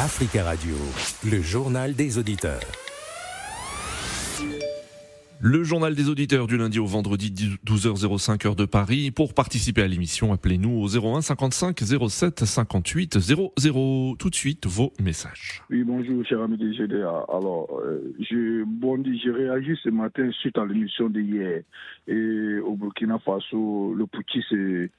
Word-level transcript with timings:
Africa 0.00 0.44
Radio, 0.44 0.76
le 1.28 1.42
journal 1.42 1.92
des 1.92 2.18
auditeurs. 2.18 2.60
Le 5.40 5.64
journal 5.64 5.96
des 5.96 6.08
auditeurs 6.08 6.46
du 6.46 6.56
lundi 6.56 6.78
au 6.78 6.86
vendredi 6.86 7.32
12h05 7.66 8.46
heure 8.46 8.54
de 8.54 8.64
Paris. 8.64 9.10
Pour 9.10 9.34
participer 9.34 9.82
à 9.82 9.88
l'émission, 9.88 10.32
appelez-nous 10.32 10.70
au 10.70 10.86
01 10.86 11.20
55 11.20 11.80
07 12.08 12.44
58 12.44 13.18
00. 13.18 14.16
Tout 14.16 14.30
de 14.30 14.34
suite, 14.36 14.66
vos 14.66 14.92
messages. 15.02 15.64
Oui, 15.68 15.82
bonjour, 15.82 16.24
cher 16.24 16.42
ami 16.42 16.56
des 16.58 16.74
GDA. 16.74 17.24
Alors, 17.28 17.68
euh, 17.84 18.14
je, 18.20 18.62
bon, 18.64 19.02
j'ai 19.04 19.32
réagi 19.32 19.76
ce 19.82 19.88
matin 19.88 20.30
suite 20.40 20.58
à 20.58 20.64
l'émission 20.64 21.08
d'hier. 21.08 21.62
Et 22.06 22.58
au 22.60 22.76
Burkina 22.76 23.18
Faso, 23.18 23.94
le 23.96 24.06
Pouti, 24.06 24.44
c'est 24.48 24.92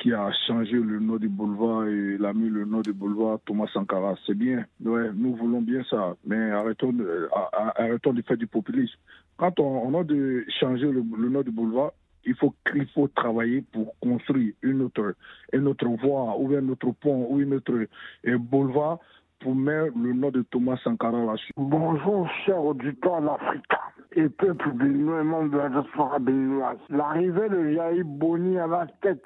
qui 0.00 0.14
a 0.14 0.32
changé 0.46 0.72
le 0.72 0.98
nom 0.98 1.16
du 1.16 1.28
boulevard 1.28 1.86
et 1.86 2.16
l'a 2.16 2.32
mis 2.32 2.48
le 2.48 2.64
nom 2.64 2.80
du 2.80 2.92
boulevard 2.92 3.38
Thomas 3.44 3.66
Sankara. 3.72 4.14
C'est 4.26 4.34
bien, 4.34 4.64
ouais, 4.82 5.10
nous 5.14 5.36
voulons 5.36 5.60
bien 5.60 5.82
ça, 5.88 6.16
mais 6.24 6.50
arrêtons 6.50 6.92
de, 6.92 7.28
arrêtons 7.76 8.14
de 8.14 8.22
faire 8.22 8.38
du 8.38 8.46
populisme. 8.46 8.98
Quand 9.36 9.60
on, 9.60 9.98
a 9.98 10.02
de 10.02 10.44
changer 10.58 10.90
le, 10.90 11.02
nom 11.02 11.42
du 11.42 11.50
boulevard, 11.50 11.92
il 12.24 12.34
faut, 12.34 12.54
il 12.74 12.86
faut 12.88 13.08
travailler 13.08 13.62
pour 13.72 13.94
construire 14.00 14.54
une 14.62 14.82
autre, 14.82 15.14
une 15.52 15.68
autre 15.68 15.86
voie 16.02 16.34
ou 16.38 16.54
un 16.54 16.68
autre 16.70 16.92
pont 17.00 17.26
ou 17.30 17.40
une 17.40 17.54
autre 17.54 17.86
boulevard 18.24 18.98
pour 19.40 19.54
mettre 19.54 19.96
le 19.98 20.14
nom 20.14 20.30
de 20.30 20.42
Thomas 20.42 20.78
Sankara 20.82 21.24
là-dessus. 21.24 21.52
Bonjour, 21.56 22.28
chers 22.46 22.62
auditeurs 22.62 23.20
d'Afrique 23.20 23.64
et 24.12 24.28
peuple 24.28 24.72
béninois 24.72 25.20
et 25.20 25.24
membres 25.24 25.50
de 25.50 25.58
la 25.58 25.68
diaspora 25.68 26.18
béninoise. 26.18 26.78
L'arrivée 26.88 27.48
de 27.48 27.74
Jaïb 27.74 28.06
Boni 28.06 28.58
à 28.58 28.66
la 28.66 28.86
tête 29.02 29.24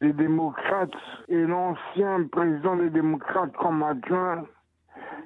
des 0.00 0.12
démocrates 0.12 0.94
et 1.28 1.44
l'ancien 1.44 2.24
président 2.30 2.76
des 2.76 2.90
démocrates 2.90 3.52
comme 3.56 3.82
adjoint 3.82 4.44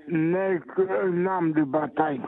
n'est 0.08 0.60
qu'une 0.74 1.26
arme 1.26 1.52
de 1.52 1.64
bataille. 1.64 2.22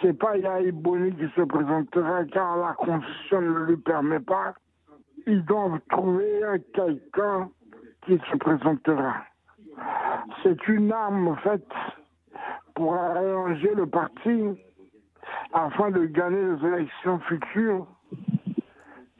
C'est 0.00 0.18
pas 0.18 0.36
Yahi 0.38 0.72
Boni 0.72 1.12
qui 1.12 1.28
se 1.36 1.42
présentera 1.42 2.24
car 2.32 2.56
la 2.56 2.72
constitution 2.72 3.42
ne 3.42 3.58
le 3.66 3.76
permet 3.76 4.20
pas. 4.20 4.54
Ils 5.26 5.44
doivent 5.44 5.80
trouver 5.90 6.40
quelqu'un 6.72 7.50
qui 8.06 8.18
se 8.30 8.36
présentera. 8.38 9.16
C'est 10.42 10.68
une 10.68 10.90
arme 10.92 11.36
faite 11.42 11.68
pour 12.74 12.94
arranger 12.94 13.74
le 13.74 13.86
parti 13.86 14.58
afin 15.52 15.90
de 15.90 16.06
gagner 16.06 16.42
les 16.42 16.66
élections 16.66 17.18
futures 17.20 17.86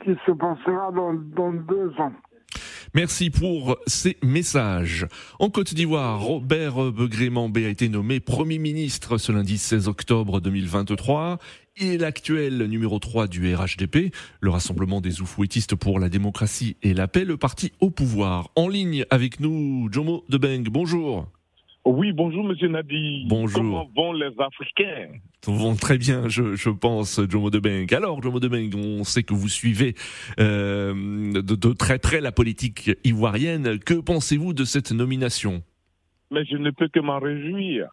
qui 0.03 0.17
se 0.25 0.33
passera 0.33 0.91
dans 0.93 1.13
deux 1.13 2.01
ans. 2.01 2.13
Merci 2.93 3.31
pour 3.31 3.79
ces 3.87 4.17
messages. 4.23 5.07
En 5.39 5.49
Côte 5.49 5.75
d'Ivoire, 5.75 6.21
Robert 6.21 6.91
Begré-Mambé 6.91 7.67
a 7.67 7.69
été 7.69 7.89
nommé 7.89 8.19
Premier 8.19 8.59
ministre 8.59 9.17
ce 9.17 9.31
lundi 9.31 9.59
16 9.59 9.87
octobre 9.87 10.41
2023. 10.41 11.39
Il 11.77 11.87
est 11.87 11.99
l'actuel 11.99 12.65
numéro 12.65 12.99
3 12.99 13.29
du 13.29 13.55
RHDP, 13.55 14.13
le 14.41 14.51
Rassemblement 14.51 15.01
des 15.01 15.21
Oufouettistes 15.21 15.77
pour 15.77 16.01
la 16.01 16.09
démocratie 16.09 16.77
et 16.83 16.93
la 16.93 17.07
paix, 17.07 17.25
le 17.25 17.37
parti 17.37 17.71
au 17.79 17.91
pouvoir. 17.91 18.51
En 18.57 18.69
ligne 18.69 19.05
avec 19.11 19.39
nous, 19.39 19.89
Jomo 19.93 20.25
Debeng, 20.29 20.65
bonjour. 20.65 21.29
Oui, 21.85 22.13
bonjour 22.13 22.45
Monsieur 22.45 22.69
Nadi. 22.69 23.25
Bonjour. 23.27 23.63
Comment 23.63 23.91
vont 23.97 24.13
les 24.13 24.31
Africains? 24.39 25.09
Vont 25.47 25.75
très 25.75 25.97
bien, 25.97 26.29
je, 26.29 26.55
je 26.55 26.69
pense, 26.69 27.21
Jomo 27.29 27.49
Debeng. 27.49 27.87
Alors, 27.95 28.23
Jomo 28.23 28.39
Debeng, 28.39 28.71
on 28.77 29.05
sait 29.05 29.23
que 29.23 29.33
vous 29.33 29.49
suivez 29.49 29.95
euh, 30.39 30.93
de, 31.33 31.41
de, 31.41 31.73
très 31.73 31.99
près 31.99 32.21
la 32.21 32.33
politique 32.33 32.91
ivoirienne. 33.05 33.79
Que 33.79 33.95
pensez-vous 33.95 34.53
de 34.53 34.65
cette 34.65 34.93
nomination? 34.93 35.63
Mais 36.31 36.45
je 36.45 36.57
ne 36.57 36.71
peux 36.71 36.89
que 36.89 37.01
m'en 37.01 37.19
réjouir. 37.19 37.89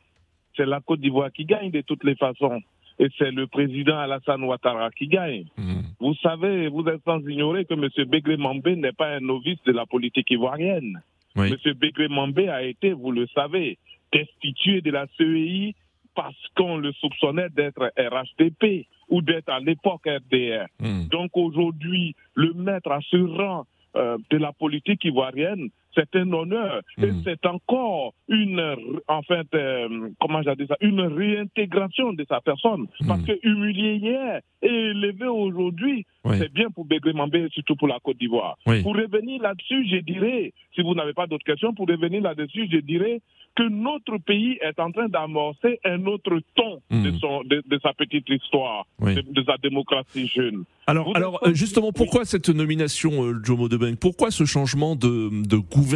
C'est 0.57 0.65
la 0.65 0.81
Côte 0.81 0.99
d'Ivoire 0.99 1.31
qui 1.31 1.45
gagne 1.45 1.71
de 1.71 1.81
toutes 1.81 2.03
les 2.03 2.15
façons. 2.15 2.59
Et 2.99 3.07
c'est 3.17 3.31
le 3.31 3.47
président 3.47 3.97
Alassane 3.97 4.43
Ouattara 4.43 4.89
qui 4.91 5.07
gagne. 5.07 5.45
Mmh. 5.57 5.81
Vous 5.99 6.15
savez, 6.15 6.67
vous 6.67 6.85
êtes 6.87 7.03
sans 7.05 7.19
ignorer 7.19 7.63
que 7.63 7.75
M. 7.75 7.87
Begré 8.09 8.37
Mambé 8.37 8.75
n'est 8.75 8.91
pas 8.91 9.15
un 9.15 9.19
novice 9.19 9.63
de 9.65 9.71
la 9.71 9.85
politique 9.85 10.29
ivoirienne. 10.31 11.01
Monsieur 11.37 11.73
Begré 11.73 12.07
Mambé 12.07 12.49
a 12.49 12.63
été, 12.63 12.93
vous 12.93 13.11
le 13.11 13.27
savez, 13.33 13.77
destitué 14.11 14.81
de 14.81 14.91
la 14.91 15.05
CEI 15.17 15.75
parce 16.15 16.35
qu'on 16.55 16.77
le 16.77 16.91
soupçonnait 16.93 17.49
d'être 17.49 17.91
RHDP 17.97 18.87
ou 19.09 19.21
d'être 19.21 19.49
à 19.49 19.59
l'époque 19.59 20.07
RDR. 20.07 20.65
Hmm. 20.79 21.07
Donc 21.09 21.31
aujourd'hui, 21.35 22.15
le 22.33 22.53
mettre 22.53 22.91
à 22.91 22.99
ce 23.01 23.17
rang 23.17 23.65
euh, 23.95 24.17
de 24.31 24.37
la 24.37 24.51
politique 24.51 25.05
ivoirienne, 25.05 25.69
c'est 25.97 26.15
un 26.19 26.31
honneur 26.31 26.81
et 26.97 27.07
hmm. 27.07 27.21
c'est 27.23 27.45
encore 27.45 28.13
une, 28.27 28.75
en 29.07 29.21
fait, 29.23 29.47
euh, 29.55 30.09
comment 30.19 30.41
j'ai 30.43 30.55
dit 30.55 30.67
ça, 30.67 30.77
une 30.81 31.01
réintégration 31.01 32.13
de 32.13 32.25
sa 32.29 32.41
personne. 32.41 32.87
Hmm. 33.01 33.07
Parce 33.07 33.23
que 33.23 33.33
humilié 33.43 33.95
hier 33.95 34.41
et 34.61 34.67
élevé 34.67 35.27
aujourd'hui, 35.27 36.05
c'est 36.33 36.51
bien 36.51 36.69
pour 36.69 36.85
Bégré 36.85 37.13
Mambé, 37.13 37.47
surtout 37.53 37.77
pour 37.77 37.87
la 37.87 37.99
Côte 38.03 38.17
d'Ivoire. 38.17 38.57
Pour 38.65 38.95
revenir 38.95 39.41
là-dessus, 39.41 39.87
je 39.89 39.97
dirais, 39.97 40.51
si 40.75 40.81
vous 40.81 40.93
n'avez 40.93 41.13
pas 41.13 41.25
d'autres 41.25 41.45
questions, 41.45 41.73
pour 41.73 41.87
revenir 41.87 42.21
là-dessus, 42.21 42.67
je 42.69 42.79
dirais 42.79 43.21
que 43.55 43.67
notre 43.69 44.17
pays 44.19 44.59
est 44.61 44.79
en 44.79 44.91
train 44.91 45.07
d'amorcer 45.07 45.79
un 45.83 46.05
autre 46.05 46.39
ton 46.55 46.79
de, 46.91 47.09
hmm. 47.09 47.19
son, 47.19 47.43
de, 47.43 47.79
sa 47.81 47.93
petite 47.93 48.29
histoire, 48.29 48.85
de, 48.99 49.43
sa 49.45 49.57
démocratie 49.57 50.27
jeune. 50.27 50.63
Alors, 50.85 51.15
alors 51.15 51.39
justement, 51.53 51.91
pourquoi 51.91 52.25
cette 52.25 52.49
nomination, 52.49 53.23
euh, 53.23 53.41
Jomo 53.43 53.67
Debeng 53.67 53.95
Pourquoi 53.95 54.31
ce 54.31 54.45
changement 54.45 54.95
de, 54.95 55.29
de 55.47 55.57
gouvernement 55.57 55.86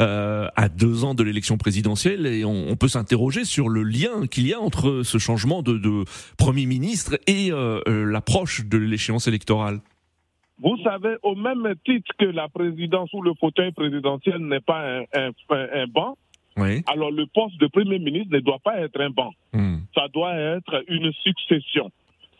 euh, 0.00 0.48
à 0.56 0.68
deux 0.68 1.04
ans 1.04 1.14
de 1.14 1.22
l'élection 1.22 1.56
présidentielle 1.56 2.26
Et 2.26 2.44
on, 2.44 2.76
peut 2.76 2.88
s'interroger 2.88 3.44
sur 3.44 3.68
le 3.68 3.82
lien 3.82 4.26
qu'il 4.30 4.46
y 4.46 4.54
a 4.54 4.60
entre 4.60 5.02
ce 5.02 5.18
changement 5.18 5.62
de, 5.62 5.76
de 5.76 6.04
Premier 6.38 6.66
ministre 6.66 7.18
et 7.26 7.52
euh, 7.52 7.80
euh 7.86 8.04
l'approche 8.04 8.64
de 8.64 8.78
l'échéance 8.78 9.28
électorale. 9.28 9.80
Vous 10.58 10.76
savez, 10.82 11.16
au 11.22 11.34
même 11.34 11.74
titre 11.84 12.10
que 12.18 12.24
la 12.24 12.48
présidence 12.48 13.12
ou 13.12 13.22
le 13.22 13.32
fauteuil 13.38 13.72
présidentiel 13.72 14.38
n'est 14.38 14.60
pas 14.60 15.00
un, 15.00 15.04
un, 15.14 15.30
un 15.50 15.86
banc, 15.86 16.16
alors 16.86 17.10
le 17.10 17.26
poste 17.26 17.58
de 17.60 17.66
Premier 17.66 17.98
ministre 17.98 18.34
ne 18.34 18.40
doit 18.40 18.58
pas 18.62 18.78
être 18.80 19.00
un 19.00 19.10
banc. 19.10 19.32
Hmm. 19.52 19.78
Ça 19.94 20.08
doit 20.12 20.34
être 20.34 20.84
une 20.88 21.12
succession. 21.12 21.90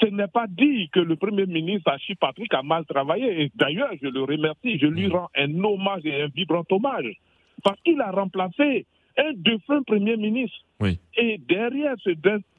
Ce 0.01 0.07
n'est 0.07 0.29
pas 0.29 0.47
dit 0.49 0.89
que 0.91 1.01
le 1.01 1.17
Premier 1.17 1.47
ministre 1.47 1.91
Achille 1.91 2.17
Patrick 2.17 2.53
a 2.55 2.63
mal 2.63 2.85
travaillé. 2.87 3.43
Et 3.43 3.53
d'ailleurs, 3.55 3.91
je 4.01 4.09
le 4.09 4.23
remercie, 4.23 4.79
je 4.79 4.87
lui 4.87 5.09
hmm. 5.09 5.13
rends 5.13 5.29
un 5.37 5.65
hommage 5.65 6.03
et 6.05 6.23
un 6.23 6.29
vibrant 6.29 6.65
hommage. 6.71 7.17
Parce 7.63 7.81
qu'il 7.83 8.01
a 8.01 8.11
remplacé 8.11 8.87
un 9.19 9.33
défunt 9.35 9.83
Premier 9.83 10.17
ministre. 10.17 10.59
Et 11.17 11.39
derrière, 11.49 11.95
ce, 12.03 12.11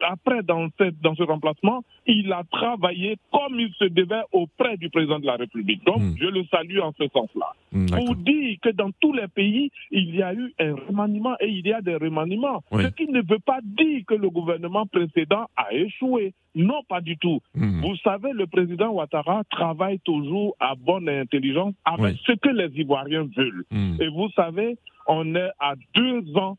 après, 0.02 0.44
dans 0.44 0.70
ce, 0.78 0.92
dans 1.02 1.16
ce 1.16 1.24
remplacement, 1.24 1.84
il 2.06 2.32
a 2.32 2.44
travaillé 2.52 3.18
comme 3.32 3.60
il 3.60 3.74
se 3.74 3.86
devait 3.86 4.22
auprès 4.32 4.78
du 4.78 4.90
président 4.90 5.20
de 5.20 5.26
la 5.26 5.36
République. 5.36 5.84
Donc, 5.86 6.00
hmm. 6.00 6.16
je 6.20 6.28
le 6.28 6.44
salue 6.46 6.80
en 6.80 6.92
ce 6.98 7.08
sens-là. 7.08 7.54
Hmm, 7.72 7.88
Pour 7.88 8.16
dire 8.18 8.58
que 8.62 8.70
dans 8.70 8.92
tous 9.00 9.14
les 9.14 9.28
pays, 9.28 9.72
il 9.90 10.16
y 10.16 10.22
a 10.22 10.34
eu 10.34 10.54
un 10.60 10.76
remaniement 10.88 11.36
et 11.40 11.48
il 11.48 11.66
y 11.66 11.74
a 11.74 11.82
des 11.82 11.96
remaniements. 11.96 12.62
Ce 12.72 12.88
qui 12.90 13.08
ne 13.08 13.22
veut 13.22 13.40
pas 13.40 13.60
dire 13.64 14.04
que 14.08 14.14
le 14.14 14.30
gouvernement 14.30 14.86
précédent 14.86 15.48
a 15.56 15.74
échoué. 15.74 16.34
Non, 16.54 16.82
pas 16.88 17.02
du 17.02 17.18
tout. 17.18 17.40
Hmm. 17.56 17.82
Vous 17.82 17.96
savez, 18.04 18.32
le 18.34 18.46
président 18.46 18.90
Ouattara 18.90 19.44
travaille 19.50 20.00
toujours 20.00 20.56
à 20.60 20.76
bonne 20.76 21.10
intelligence 21.10 21.74
avec 21.86 22.18
ce 22.26 22.34
que 22.34 22.50
les 22.50 22.70
Ivoiriens 22.80 23.28
veulent. 23.36 23.64
Et 24.00 24.08
vous 24.10 24.30
savez, 24.36 24.78
on 25.08 25.36
est 25.36 25.50
à 25.60 25.76
deux 25.96 26.38
ans 26.38 26.58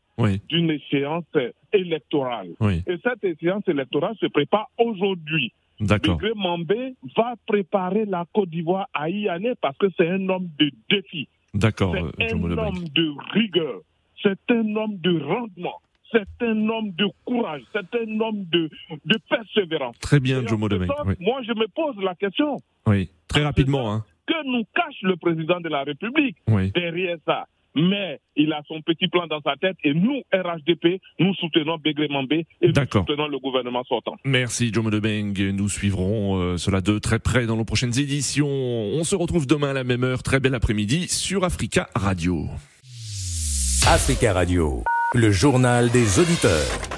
d'une 0.49 0.71
échéance 0.71 1.25
électorale. 1.71 2.49
Et 2.87 2.97
cette 3.03 3.23
échéance 3.23 3.67
électorale 3.67 4.15
se 4.19 4.27
prépare 4.27 4.69
aujourd'hui. 4.77 5.53
D'accord. 5.79 6.19
Mambé 6.35 6.95
va 7.17 7.33
préparer 7.45 8.05
la 8.05 8.25
Côte 8.33 8.49
d'Ivoire 8.49 8.87
à 8.93 9.09
y 9.09 9.27
aller 9.27 9.53
parce 9.59 9.77
que 9.77 9.87
c'est 9.97 10.07
un 10.07 10.29
homme 10.29 10.49
de 10.59 10.71
défi. 10.89 11.27
D'accord. 11.53 11.95
C'est 12.17 12.33
un 12.33 12.43
homme 12.43 12.83
de 12.95 13.11
rigueur. 13.33 13.81
C'est 14.21 14.39
un 14.49 14.75
homme 14.75 14.97
de 14.97 15.19
rendement. 15.21 15.81
C'est 16.11 16.45
un 16.45 16.69
homme 16.69 16.91
de 16.91 17.07
courage. 17.25 17.63
C'est 17.73 17.99
un 17.99 18.19
homme 18.19 18.45
de, 18.51 18.69
de 19.05 19.17
persévérance. 19.29 19.97
Très 19.99 20.19
bien, 20.19 20.45
Jomo 20.45 20.69
Moi, 20.69 21.41
je 21.41 21.53
me 21.53 21.67
pose 21.67 21.95
la 22.03 22.13
question. 22.15 22.61
Oui, 22.85 23.09
très 23.27 23.43
rapidement. 23.43 23.91
Hein. 23.91 24.05
Que 24.27 24.45
nous 24.45 24.63
cache 24.73 25.01
le 25.01 25.15
président 25.17 25.59
de 25.59 25.69
la 25.69 25.83
République 25.83 26.37
derrière 26.73 27.17
ça 27.25 27.47
mais 27.75 28.19
il 28.35 28.51
a 28.53 28.61
son 28.67 28.81
petit 28.81 29.07
plan 29.07 29.27
dans 29.27 29.41
sa 29.41 29.55
tête 29.55 29.77
et 29.83 29.93
nous, 29.93 30.21
RHDP, 30.33 31.01
nous 31.19 31.33
soutenons 31.35 31.77
Begré 31.77 32.07
Mambé 32.07 32.45
et 32.61 32.67
nous 32.67 32.73
soutenons 32.91 33.27
le 33.27 33.39
gouvernement 33.39 33.83
sortant. 33.83 34.15
Merci 34.25 34.71
Jomo 34.73 34.89
Debeng, 34.89 35.33
nous 35.53 35.69
suivrons 35.69 36.39
euh, 36.39 36.57
cela 36.57 36.81
de 36.81 36.99
très 36.99 37.19
près 37.19 37.45
dans 37.45 37.57
nos 37.57 37.65
prochaines 37.65 37.97
éditions. 37.99 38.47
On 38.47 39.03
se 39.03 39.15
retrouve 39.15 39.47
demain 39.47 39.71
à 39.71 39.73
la 39.73 39.83
même 39.83 40.03
heure, 40.03 40.23
très 40.23 40.39
bel 40.39 40.55
après-midi 40.55 41.07
sur 41.07 41.43
Africa 41.43 41.89
Radio. 41.95 42.47
Africa 43.87 44.33
Radio, 44.33 44.83
le 45.13 45.31
journal 45.31 45.89
des 45.89 46.19
auditeurs. 46.19 46.92